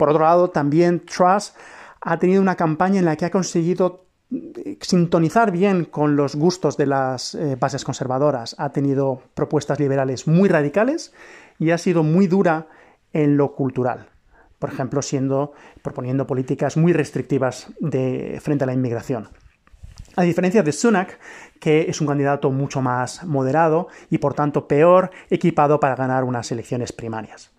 Por 0.00 0.08
otro 0.08 0.24
lado, 0.24 0.48
también 0.48 1.04
Truss 1.04 1.52
ha 2.00 2.18
tenido 2.18 2.40
una 2.40 2.56
campaña 2.56 3.00
en 3.00 3.04
la 3.04 3.16
que 3.16 3.26
ha 3.26 3.30
conseguido 3.30 4.06
eh, 4.32 4.78
sintonizar 4.80 5.52
bien 5.52 5.84
con 5.84 6.16
los 6.16 6.36
gustos 6.36 6.78
de 6.78 6.86
las 6.86 7.34
eh, 7.34 7.58
bases 7.60 7.84
conservadoras. 7.84 8.56
Ha 8.56 8.70
tenido 8.70 9.20
propuestas 9.34 9.78
liberales 9.78 10.26
muy 10.26 10.48
radicales 10.48 11.12
y 11.58 11.70
ha 11.72 11.76
sido 11.76 12.02
muy 12.02 12.28
dura 12.28 12.68
en 13.12 13.36
lo 13.36 13.54
cultural. 13.54 14.08
Por 14.58 14.72
ejemplo, 14.72 15.02
proponiendo 15.82 16.26
políticas 16.26 16.78
muy 16.78 16.94
restrictivas 16.94 17.66
frente 18.40 18.64
a 18.64 18.66
la 18.66 18.72
inmigración. 18.72 19.28
A 20.16 20.22
diferencia 20.22 20.62
de 20.62 20.72
Sunak, 20.72 21.18
que 21.60 21.90
es 21.90 22.00
un 22.00 22.06
candidato 22.06 22.50
mucho 22.50 22.80
más 22.80 23.22
moderado 23.24 23.88
y 24.08 24.16
por 24.16 24.32
tanto 24.32 24.66
peor 24.66 25.10
equipado 25.28 25.78
para 25.78 25.94
ganar 25.94 26.24
unas 26.24 26.50
elecciones 26.52 26.90
primarias. 26.90 27.50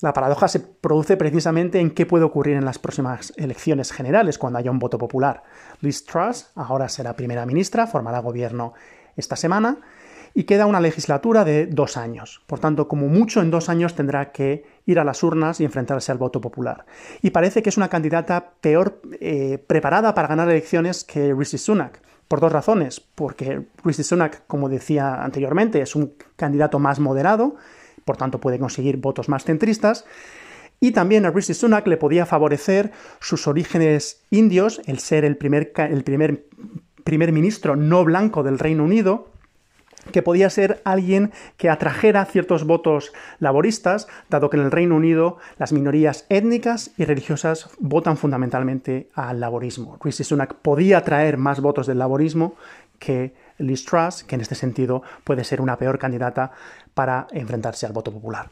La 0.00 0.12
paradoja 0.12 0.46
se 0.48 0.60
produce 0.60 1.16
precisamente 1.16 1.80
en 1.80 1.90
qué 1.90 2.04
puede 2.04 2.24
ocurrir 2.24 2.56
en 2.56 2.66
las 2.66 2.78
próximas 2.78 3.32
elecciones 3.36 3.92
generales 3.92 4.36
cuando 4.36 4.58
haya 4.58 4.70
un 4.70 4.78
voto 4.78 4.98
popular. 4.98 5.42
Liz 5.80 6.04
Truss 6.04 6.50
ahora 6.54 6.88
será 6.88 7.14
primera 7.14 7.46
ministra, 7.46 7.86
formará 7.86 8.18
gobierno 8.18 8.74
esta 9.16 9.36
semana 9.36 9.78
y 10.34 10.44
queda 10.44 10.66
una 10.66 10.80
legislatura 10.80 11.46
de 11.46 11.66
dos 11.66 11.96
años. 11.96 12.42
Por 12.46 12.58
tanto, 12.58 12.88
como 12.88 13.08
mucho 13.08 13.40
en 13.40 13.50
dos 13.50 13.70
años 13.70 13.94
tendrá 13.94 14.32
que 14.32 14.66
ir 14.84 15.00
a 15.00 15.04
las 15.04 15.22
urnas 15.22 15.60
y 15.60 15.64
enfrentarse 15.64 16.12
al 16.12 16.18
voto 16.18 16.42
popular. 16.42 16.84
Y 17.22 17.30
parece 17.30 17.62
que 17.62 17.70
es 17.70 17.78
una 17.78 17.88
candidata 17.88 18.52
peor 18.60 19.00
eh, 19.18 19.56
preparada 19.66 20.14
para 20.14 20.28
ganar 20.28 20.50
elecciones 20.50 21.04
que 21.04 21.32
Rishi 21.32 21.56
Sunak. 21.56 22.02
Por 22.28 22.40
dos 22.40 22.52
razones. 22.52 23.00
Porque 23.00 23.66
Rishi 23.82 24.02
Sunak, 24.02 24.46
como 24.46 24.68
decía 24.68 25.24
anteriormente, 25.24 25.80
es 25.80 25.96
un 25.96 26.12
candidato 26.36 26.78
más 26.78 27.00
moderado 27.00 27.56
por 28.06 28.16
tanto 28.16 28.40
puede 28.40 28.58
conseguir 28.58 28.96
votos 28.96 29.28
más 29.28 29.44
centristas. 29.44 30.06
Y 30.80 30.92
también 30.92 31.26
a 31.26 31.30
Rishi 31.30 31.52
Sunak 31.52 31.86
le 31.86 31.98
podía 31.98 32.24
favorecer 32.24 32.92
sus 33.20 33.46
orígenes 33.46 34.22
indios, 34.30 34.80
el 34.86 34.98
ser 34.98 35.24
el 35.24 35.36
primer, 35.36 35.72
el 35.76 36.04
primer 36.04 36.44
primer 37.06 37.30
ministro 37.32 37.76
no 37.76 38.04
blanco 38.04 38.42
del 38.42 38.58
Reino 38.58 38.82
Unido, 38.84 39.28
que 40.12 40.22
podía 40.22 40.50
ser 40.50 40.82
alguien 40.84 41.32
que 41.56 41.70
atrajera 41.70 42.24
ciertos 42.24 42.64
votos 42.64 43.12
laboristas, 43.38 44.08
dado 44.28 44.50
que 44.50 44.56
en 44.56 44.64
el 44.64 44.70
Reino 44.70 44.96
Unido 44.96 45.38
las 45.56 45.72
minorías 45.72 46.26
étnicas 46.28 46.90
y 46.96 47.04
religiosas 47.04 47.70
votan 47.78 48.16
fundamentalmente 48.16 49.08
al 49.14 49.40
laborismo. 49.40 49.98
Rishi 50.02 50.24
Sunak 50.24 50.54
podía 50.54 50.98
atraer 50.98 51.38
más 51.38 51.60
votos 51.60 51.86
del 51.86 51.98
laborismo 51.98 52.54
que 52.98 53.34
Liz 53.58 53.84
Truss, 53.84 54.24
que 54.24 54.34
en 54.34 54.40
este 54.40 54.54
sentido 54.54 55.02
puede 55.24 55.44
ser 55.44 55.60
una 55.60 55.76
peor 55.76 55.98
candidata 55.98 56.52
para 56.94 57.26
enfrentarse 57.30 57.86
al 57.86 57.92
voto 57.92 58.12
popular. 58.12 58.50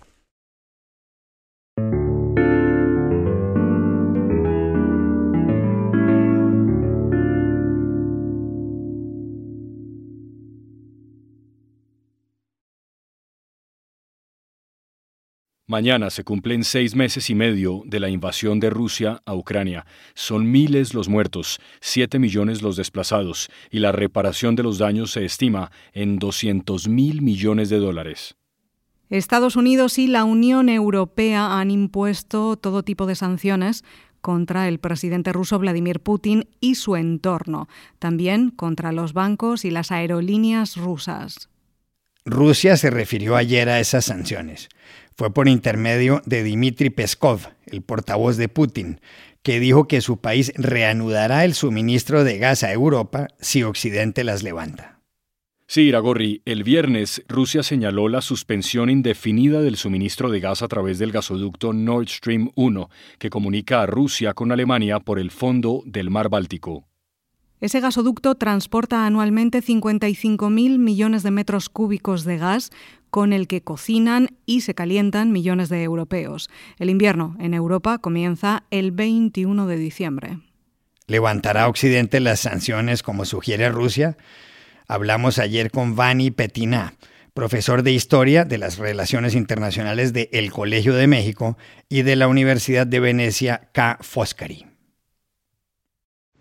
Mañana 15.74 16.08
se 16.10 16.22
cumplen 16.22 16.62
seis 16.62 16.94
meses 16.94 17.30
y 17.30 17.34
medio 17.34 17.82
de 17.84 17.98
la 17.98 18.08
invasión 18.08 18.60
de 18.60 18.70
Rusia 18.70 19.22
a 19.26 19.34
Ucrania. 19.34 19.86
Son 20.14 20.48
miles 20.48 20.94
los 20.94 21.08
muertos, 21.08 21.58
siete 21.80 22.20
millones 22.20 22.62
los 22.62 22.76
desplazados 22.76 23.50
y 23.72 23.80
la 23.80 23.90
reparación 23.90 24.54
de 24.54 24.62
los 24.62 24.78
daños 24.78 25.10
se 25.10 25.24
estima 25.24 25.72
en 25.92 26.20
200 26.20 26.86
mil 26.86 27.22
millones 27.22 27.70
de 27.70 27.78
dólares. 27.78 28.36
Estados 29.10 29.56
Unidos 29.56 29.98
y 29.98 30.06
la 30.06 30.22
Unión 30.22 30.68
Europea 30.68 31.58
han 31.58 31.72
impuesto 31.72 32.56
todo 32.56 32.84
tipo 32.84 33.06
de 33.06 33.16
sanciones 33.16 33.82
contra 34.20 34.68
el 34.68 34.78
presidente 34.78 35.32
ruso 35.32 35.58
Vladimir 35.58 35.98
Putin 35.98 36.48
y 36.60 36.76
su 36.76 36.94
entorno, 36.94 37.66
también 37.98 38.50
contra 38.50 38.92
los 38.92 39.12
bancos 39.12 39.64
y 39.64 39.72
las 39.72 39.90
aerolíneas 39.90 40.76
rusas. 40.76 41.48
Rusia 42.26 42.78
se 42.78 42.88
refirió 42.88 43.36
ayer 43.36 43.68
a 43.68 43.80
esas 43.80 44.06
sanciones 44.06 44.70
fue 45.16 45.32
por 45.32 45.48
intermedio 45.48 46.22
de 46.26 46.42
Dmitry 46.42 46.90
Peskov, 46.90 47.48
el 47.66 47.82
portavoz 47.82 48.36
de 48.36 48.48
Putin, 48.48 49.00
que 49.42 49.60
dijo 49.60 49.86
que 49.86 50.00
su 50.00 50.18
país 50.18 50.52
reanudará 50.56 51.44
el 51.44 51.54
suministro 51.54 52.24
de 52.24 52.38
gas 52.38 52.62
a 52.62 52.72
Europa 52.72 53.28
si 53.38 53.62
Occidente 53.62 54.24
las 54.24 54.42
levanta. 54.42 54.94
Sí, 55.66 55.82
Iragorri, 55.82 56.42
el 56.44 56.62
viernes 56.62 57.22
Rusia 57.26 57.62
señaló 57.62 58.08
la 58.08 58.20
suspensión 58.20 58.90
indefinida 58.90 59.62
del 59.62 59.76
suministro 59.76 60.30
de 60.30 60.40
gas 60.40 60.62
a 60.62 60.68
través 60.68 60.98
del 60.98 61.10
gasoducto 61.10 61.72
Nord 61.72 62.08
Stream 62.08 62.50
1, 62.54 62.90
que 63.18 63.30
comunica 63.30 63.82
a 63.82 63.86
Rusia 63.86 64.34
con 64.34 64.52
Alemania 64.52 65.00
por 65.00 65.18
el 65.18 65.30
fondo 65.30 65.82
del 65.86 66.10
mar 66.10 66.28
Báltico. 66.28 66.86
Ese 67.60 67.80
gasoducto 67.80 68.34
transporta 68.34 69.06
anualmente 69.06 69.62
55.000 69.62 70.78
millones 70.78 71.22
de 71.22 71.30
metros 71.30 71.70
cúbicos 71.70 72.24
de 72.24 72.36
gas, 72.36 72.70
con 73.14 73.32
el 73.32 73.46
que 73.46 73.62
cocinan 73.62 74.30
y 74.44 74.62
se 74.62 74.74
calientan 74.74 75.30
millones 75.30 75.68
de 75.68 75.84
europeos. 75.84 76.50
El 76.80 76.90
invierno 76.90 77.36
en 77.38 77.54
Europa 77.54 77.98
comienza 77.98 78.64
el 78.72 78.90
21 78.90 79.68
de 79.68 79.76
diciembre. 79.76 80.38
¿Levantará 81.06 81.68
Occidente 81.68 82.18
las 82.18 82.40
sanciones 82.40 83.04
como 83.04 83.24
sugiere 83.24 83.68
Rusia? 83.68 84.16
Hablamos 84.88 85.38
ayer 85.38 85.70
con 85.70 85.94
Vani 85.94 86.32
Petina, 86.32 86.94
profesor 87.34 87.84
de 87.84 87.92
Historia 87.92 88.44
de 88.44 88.58
las 88.58 88.78
Relaciones 88.78 89.36
Internacionales 89.36 90.12
de 90.12 90.28
El 90.32 90.50
Colegio 90.50 90.92
de 90.92 91.06
México 91.06 91.56
y 91.88 92.02
de 92.02 92.16
la 92.16 92.26
Universidad 92.26 92.84
de 92.84 92.98
Venecia 92.98 93.68
K. 93.72 93.98
Foscari. 94.00 94.73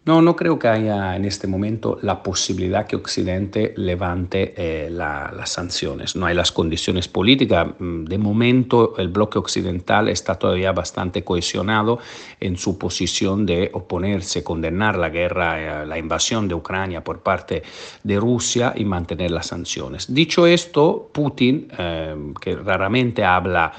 No, 0.06 0.22
no 0.22 0.36
creo 0.36 0.60
que 0.60 0.68
haya 0.68 1.16
en 1.16 1.24
este 1.24 1.48
momento 1.48 1.98
la 2.02 2.22
posibilidad 2.22 2.86
que 2.86 2.98
Occidente 2.98 3.74
levante 3.78 4.54
eh, 4.58 4.90
las 4.90 5.50
sanciones. 5.50 6.18
No 6.18 6.26
hay 6.26 6.36
las 6.36 6.52
condiciones 6.52 7.08
políticas. 7.08 7.68
Mm, 7.80 8.04
de 8.04 8.18
momento, 8.18 8.98
el 8.98 9.08
bloque 9.08 9.40
occidental 9.40 10.10
está 10.10 10.36
todavía 10.36 10.74
bastante 10.74 11.24
cohesionado 11.24 12.00
en 12.42 12.58
su 12.58 12.78
posición 12.78 13.46
de 13.46 13.70
oponerse, 13.72 14.44
condenar 14.44 14.98
la 14.98 15.08
guerra, 15.08 15.84
eh, 15.84 15.86
la 15.86 15.98
invasión 15.98 16.50
de 16.50 16.56
Ucrania 16.56 17.02
por 17.02 17.22
parte 17.22 17.64
de 18.04 18.20
Rusia 18.20 18.74
y 18.76 18.84
mantener 18.84 19.32
las 19.32 19.48
sanciones. 19.48 20.14
Dicho 20.14 20.46
esto, 20.46 21.12
Putin, 21.14 21.70
eh, 21.78 22.34
que 22.42 22.58
raramente 22.58 23.24
habla 23.24 23.72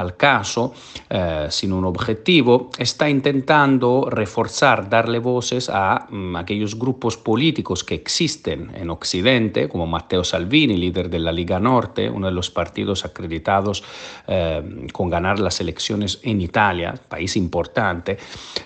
al 0.00 0.16
caso, 0.16 0.72
eh, 1.08 1.46
sin 1.50 1.72
un 1.72 1.84
objetivo, 1.84 2.70
está 2.78 3.08
intentando 3.08 4.08
reforzar, 4.10 4.88
darle 4.88 5.18
voces 5.18 5.68
a 5.68 6.06
mm, 6.08 6.36
aquellos 6.36 6.78
grupos 6.78 7.16
políticos 7.16 7.84
que 7.84 7.94
existen 7.94 8.70
en 8.74 8.90
Occidente, 8.90 9.68
como 9.68 9.86
Matteo 9.86 10.24
Salvini, 10.24 10.76
líder 10.76 11.10
de 11.10 11.18
la 11.18 11.32
Liga 11.32 11.60
Norte, 11.60 12.08
uno 12.08 12.26
de 12.26 12.32
los 12.32 12.50
partidos 12.50 13.04
acreditados 13.04 13.84
eh, 14.26 14.86
con 14.92 15.10
ganar 15.10 15.38
las 15.38 15.60
elecciones 15.60 16.20
en 16.22 16.40
Italia, 16.40 16.94
país 17.08 17.36
importante, 17.36 18.18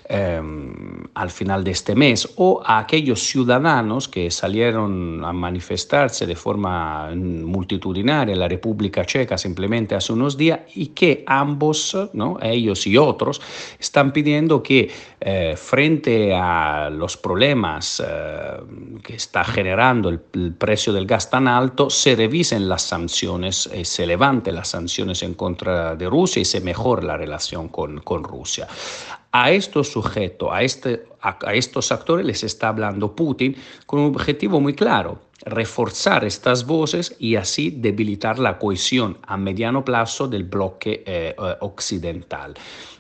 eh, 0.09 0.41
al 1.15 1.31
final 1.31 1.65
de 1.65 1.71
este 1.71 1.95
mes, 1.95 2.29
o 2.37 2.63
a 2.65 2.79
aquellos 2.79 3.21
ciudadanos 3.23 4.09
que 4.09 4.31
salieron 4.31 5.25
a 5.25 5.33
manifestarse 5.33 6.27
de 6.27 6.37
forma 6.37 7.11
multitudinaria 7.15 8.33
en 8.33 8.39
la 8.39 8.49
República 8.49 9.05
Checa 9.05 9.37
simplemente 9.39 9.95
hace 9.95 10.13
unos 10.13 10.37
días 10.37 10.61
y 10.75 10.89
que 10.89 11.24
ambos, 11.27 11.97
¿no? 12.13 12.39
ellos 12.43 12.87
y 12.87 12.97
otros, 12.97 13.41
están 13.79 14.13
pidiendo 14.13 14.63
que 14.63 14.91
eh, 15.21 15.55
frente 15.57 16.35
a 16.35 16.91
los 16.91 17.17
problemas 17.17 18.03
eh, 18.05 18.61
que 19.03 19.15
está 19.15 19.45
generando 19.45 20.09
el, 20.09 20.21
precio 20.59 20.93
del 20.93 21.07
gas 21.07 21.31
tan 21.31 21.49
alto, 21.49 21.91
se 21.91 22.15
revisen 22.15 22.69
las 22.69 22.83
sanciones, 22.83 23.69
y 23.75 23.85
se 23.85 24.07
levanten 24.07 24.55
las 24.55 24.69
sanciones 24.69 25.23
en 25.23 25.35
contra 25.35 25.97
de 25.97 26.09
Rusia 26.09 26.43
y 26.43 26.45
se 26.45 26.61
mejore 26.61 27.07
la 27.07 27.17
relación 27.17 27.69
con, 27.69 28.01
con 28.01 28.25
Rusia. 28.25 28.69
A 29.33 29.51
estos 29.51 29.91
sujetos, 29.91 30.49
a, 30.53 30.63
este, 30.63 31.07
a 31.21 31.55
estos 31.55 31.91
actores 31.91 32.25
les 32.25 32.45
está 32.45 32.69
hablando 32.69 33.17
Putin 33.17 33.57
con 33.87 34.01
un 34.01 34.07
objetivo 34.15 34.61
muy 34.61 34.75
claro, 34.75 35.19
reforzar 35.47 36.25
estas 36.25 36.67
voces 36.67 37.15
y 37.19 37.37
así 37.37 37.71
debilitar 37.71 38.39
la 38.39 38.59
cohesión 38.59 39.19
a 39.23 39.37
mediano 39.37 39.85
plazo 39.85 40.29
del 40.29 40.45
bloque 40.45 41.03
eh, 41.07 41.35
eh, 41.37 41.57
occidental. 41.61 42.55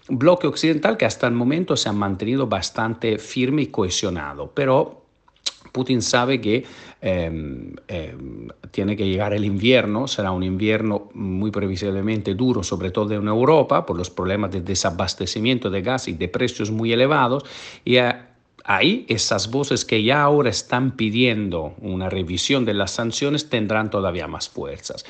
Bloque 0.09 0.47
occidental 0.47 0.97
que 0.97 1.07
hasta 1.07 1.27
el 1.27 1.33
momento 1.33 1.77
se 1.77 1.89
ha 1.89 1.93
mantenido 1.93 2.47
bastante 2.47 3.19
firme 3.19 3.63
y 3.63 3.67
cohesionado, 3.69 4.53
pero 4.55 5.05
Putin 5.73 6.03
sabe 6.03 6.41
que 6.41 6.65
em, 7.01 7.75
em, 7.89 8.49
tiene 8.71 8.97
que 8.97 9.07
llegar 9.07 9.35
el 9.35 9.45
invierno, 9.45 10.07
será 10.07 10.31
un 10.31 10.45
invierno 10.45 11.11
muy 11.15 11.51
previsiblemente 11.51 12.35
duro, 12.35 12.63
sobre 12.63 12.91
todo 12.91 13.13
en 13.15 13.27
Europa, 13.27 13.85
por 13.85 13.97
los 13.97 14.09
problemas 14.09 14.53
de 14.53 14.61
desabastecimiento 14.61 15.71
de 15.71 15.83
gas 15.83 16.07
y 16.07 16.13
de 16.13 16.29
precios 16.29 16.71
muy 16.71 16.93
elevados, 16.93 17.45
y 17.85 17.97
ahí 18.65 19.05
esas 19.09 19.51
voces 19.51 19.85
que 19.85 20.03
ya 20.03 20.23
ahora 20.23 20.51
están 20.51 20.93
pidiendo 20.93 21.75
una 21.81 22.09
revisión 22.09 22.65
de 22.65 22.75
las 22.75 22.91
sanciones 22.91 23.49
tendrán 23.49 23.91
todavía 23.91 24.27
más 24.27 24.49
fuerzas. 24.49 25.05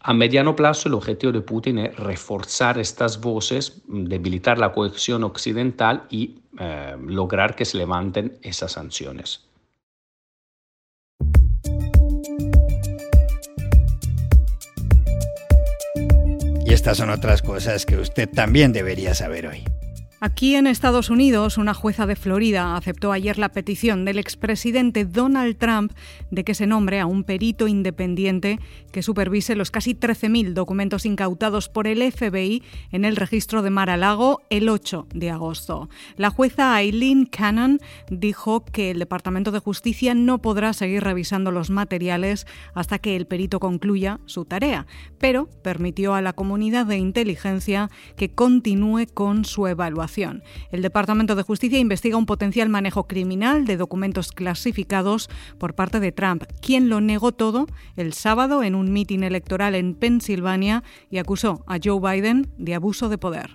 A 0.00 0.14
mediano 0.14 0.56
plazo 0.56 0.88
el 0.88 0.94
objetivo 0.94 1.32
de 1.32 1.42
Putin 1.42 1.78
es 1.78 1.96
reforzar 1.96 2.78
estas 2.78 3.20
voces, 3.20 3.82
debilitar 3.86 4.58
la 4.58 4.72
cohesión 4.72 5.22
occidental 5.22 6.04
y 6.10 6.38
eh, 6.58 6.96
lograr 7.06 7.54
que 7.54 7.64
se 7.64 7.78
levanten 7.78 8.38
esas 8.42 8.72
sanciones. 8.72 9.46
Y 16.64 16.72
estas 16.72 16.96
son 16.96 17.10
otras 17.10 17.42
cosas 17.42 17.86
que 17.86 17.96
usted 17.96 18.28
también 18.28 18.72
debería 18.72 19.14
saber 19.14 19.46
hoy. 19.46 19.64
Aquí 20.24 20.54
en 20.54 20.68
Estados 20.68 21.10
Unidos, 21.10 21.58
una 21.58 21.74
jueza 21.74 22.06
de 22.06 22.14
Florida 22.14 22.76
aceptó 22.76 23.10
ayer 23.10 23.38
la 23.38 23.48
petición 23.48 24.04
del 24.04 24.20
expresidente 24.20 25.04
Donald 25.04 25.56
Trump 25.58 25.92
de 26.30 26.44
que 26.44 26.54
se 26.54 26.68
nombre 26.68 27.00
a 27.00 27.06
un 27.06 27.24
perito 27.24 27.66
independiente 27.66 28.60
que 28.92 29.02
supervise 29.02 29.56
los 29.56 29.72
casi 29.72 29.96
13.000 29.96 30.52
documentos 30.52 31.06
incautados 31.06 31.68
por 31.68 31.88
el 31.88 32.12
FBI 32.12 32.62
en 32.92 33.04
el 33.04 33.16
registro 33.16 33.62
de 33.62 33.70
Mar-a-Lago 33.70 34.42
el 34.48 34.68
8 34.68 35.08
de 35.12 35.30
agosto. 35.30 35.88
La 36.16 36.30
jueza 36.30 36.80
Eileen 36.80 37.26
Cannon 37.26 37.80
dijo 38.08 38.64
que 38.64 38.92
el 38.92 39.00
Departamento 39.00 39.50
de 39.50 39.58
Justicia 39.58 40.14
no 40.14 40.38
podrá 40.38 40.72
seguir 40.72 41.02
revisando 41.02 41.50
los 41.50 41.70
materiales 41.70 42.46
hasta 42.74 43.00
que 43.00 43.16
el 43.16 43.26
perito 43.26 43.58
concluya 43.58 44.20
su 44.26 44.44
tarea, 44.44 44.86
pero 45.18 45.50
permitió 45.64 46.14
a 46.14 46.22
la 46.22 46.32
comunidad 46.32 46.86
de 46.86 46.98
inteligencia 46.98 47.90
que 48.16 48.30
continúe 48.32 49.06
con 49.12 49.44
su 49.44 49.66
evaluación. 49.66 50.11
El 50.70 50.82
Departamento 50.82 51.34
de 51.34 51.42
Justicia 51.42 51.78
investiga 51.78 52.16
un 52.16 52.26
potencial 52.26 52.68
manejo 52.68 53.06
criminal 53.06 53.64
de 53.64 53.76
documentos 53.76 54.32
clasificados 54.32 55.30
por 55.58 55.74
parte 55.74 56.00
de 56.00 56.12
Trump, 56.12 56.44
quien 56.60 56.88
lo 56.88 57.00
negó 57.00 57.32
todo 57.32 57.66
el 57.96 58.12
sábado 58.12 58.62
en 58.62 58.74
un 58.74 58.92
mitin 58.92 59.24
electoral 59.24 59.74
en 59.74 59.94
Pensilvania 59.94 60.82
y 61.10 61.18
acusó 61.18 61.64
a 61.66 61.78
Joe 61.82 62.00
Biden 62.00 62.52
de 62.58 62.74
abuso 62.74 63.08
de 63.08 63.18
poder. 63.18 63.50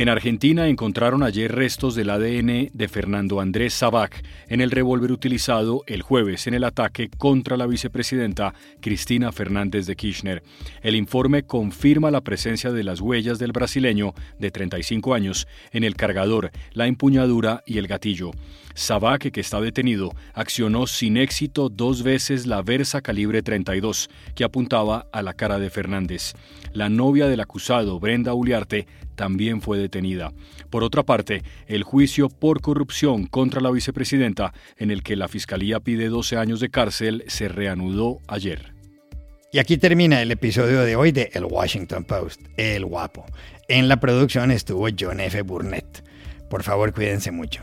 En 0.00 0.08
Argentina 0.08 0.66
encontraron 0.66 1.22
ayer 1.22 1.54
restos 1.54 1.94
del 1.94 2.08
ADN 2.08 2.70
de 2.72 2.88
Fernando 2.88 3.38
Andrés 3.38 3.74
Sabac 3.74 4.24
en 4.48 4.62
el 4.62 4.70
revólver 4.70 5.12
utilizado 5.12 5.82
el 5.86 6.00
jueves 6.00 6.46
en 6.46 6.54
el 6.54 6.64
ataque 6.64 7.10
contra 7.18 7.58
la 7.58 7.66
vicepresidenta 7.66 8.54
Cristina 8.80 9.30
Fernández 9.30 9.84
de 9.84 9.96
Kirchner. 9.96 10.42
El 10.80 10.96
informe 10.96 11.42
confirma 11.42 12.10
la 12.10 12.22
presencia 12.22 12.72
de 12.72 12.82
las 12.82 13.02
huellas 13.02 13.38
del 13.38 13.52
brasileño 13.52 14.14
de 14.38 14.50
35 14.50 15.12
años 15.12 15.46
en 15.70 15.84
el 15.84 15.96
cargador, 15.96 16.50
la 16.72 16.86
empuñadura 16.86 17.62
y 17.66 17.76
el 17.76 17.86
gatillo. 17.86 18.30
Sabac, 18.74 19.30
que 19.30 19.40
está 19.40 19.60
detenido, 19.60 20.14
accionó 20.32 20.86
sin 20.86 21.18
éxito 21.18 21.68
dos 21.68 22.02
veces 22.02 22.46
la 22.46 22.62
Versa 22.62 23.02
calibre 23.02 23.42
32 23.42 24.08
que 24.34 24.44
apuntaba 24.44 25.08
a 25.12 25.20
la 25.20 25.34
cara 25.34 25.58
de 25.58 25.68
Fernández. 25.68 26.32
La 26.72 26.88
novia 26.88 27.26
del 27.26 27.40
acusado, 27.40 28.00
Brenda 28.00 28.32
Uliarte, 28.32 28.86
también 29.20 29.60
fue 29.60 29.76
detenida. 29.76 30.32
Por 30.70 30.82
otra 30.82 31.02
parte, 31.02 31.42
el 31.66 31.82
juicio 31.82 32.30
por 32.30 32.62
corrupción 32.62 33.26
contra 33.26 33.60
la 33.60 33.70
vicepresidenta, 33.70 34.54
en 34.78 34.90
el 34.90 35.02
que 35.02 35.14
la 35.14 35.28
Fiscalía 35.28 35.78
pide 35.78 36.08
12 36.08 36.38
años 36.38 36.58
de 36.58 36.70
cárcel, 36.70 37.24
se 37.26 37.48
reanudó 37.48 38.20
ayer. 38.28 38.72
Y 39.52 39.58
aquí 39.58 39.76
termina 39.76 40.22
el 40.22 40.30
episodio 40.30 40.80
de 40.80 40.96
hoy 40.96 41.12
de 41.12 41.28
El 41.34 41.44
Washington 41.44 42.04
Post, 42.04 42.40
El 42.56 42.86
Guapo. 42.86 43.26
En 43.68 43.88
la 43.88 44.00
producción 44.00 44.50
estuvo 44.50 44.88
John 44.98 45.20
F. 45.20 45.42
Burnett. 45.42 46.02
Por 46.48 46.62
favor, 46.62 46.94
cuídense 46.94 47.30
mucho. 47.30 47.62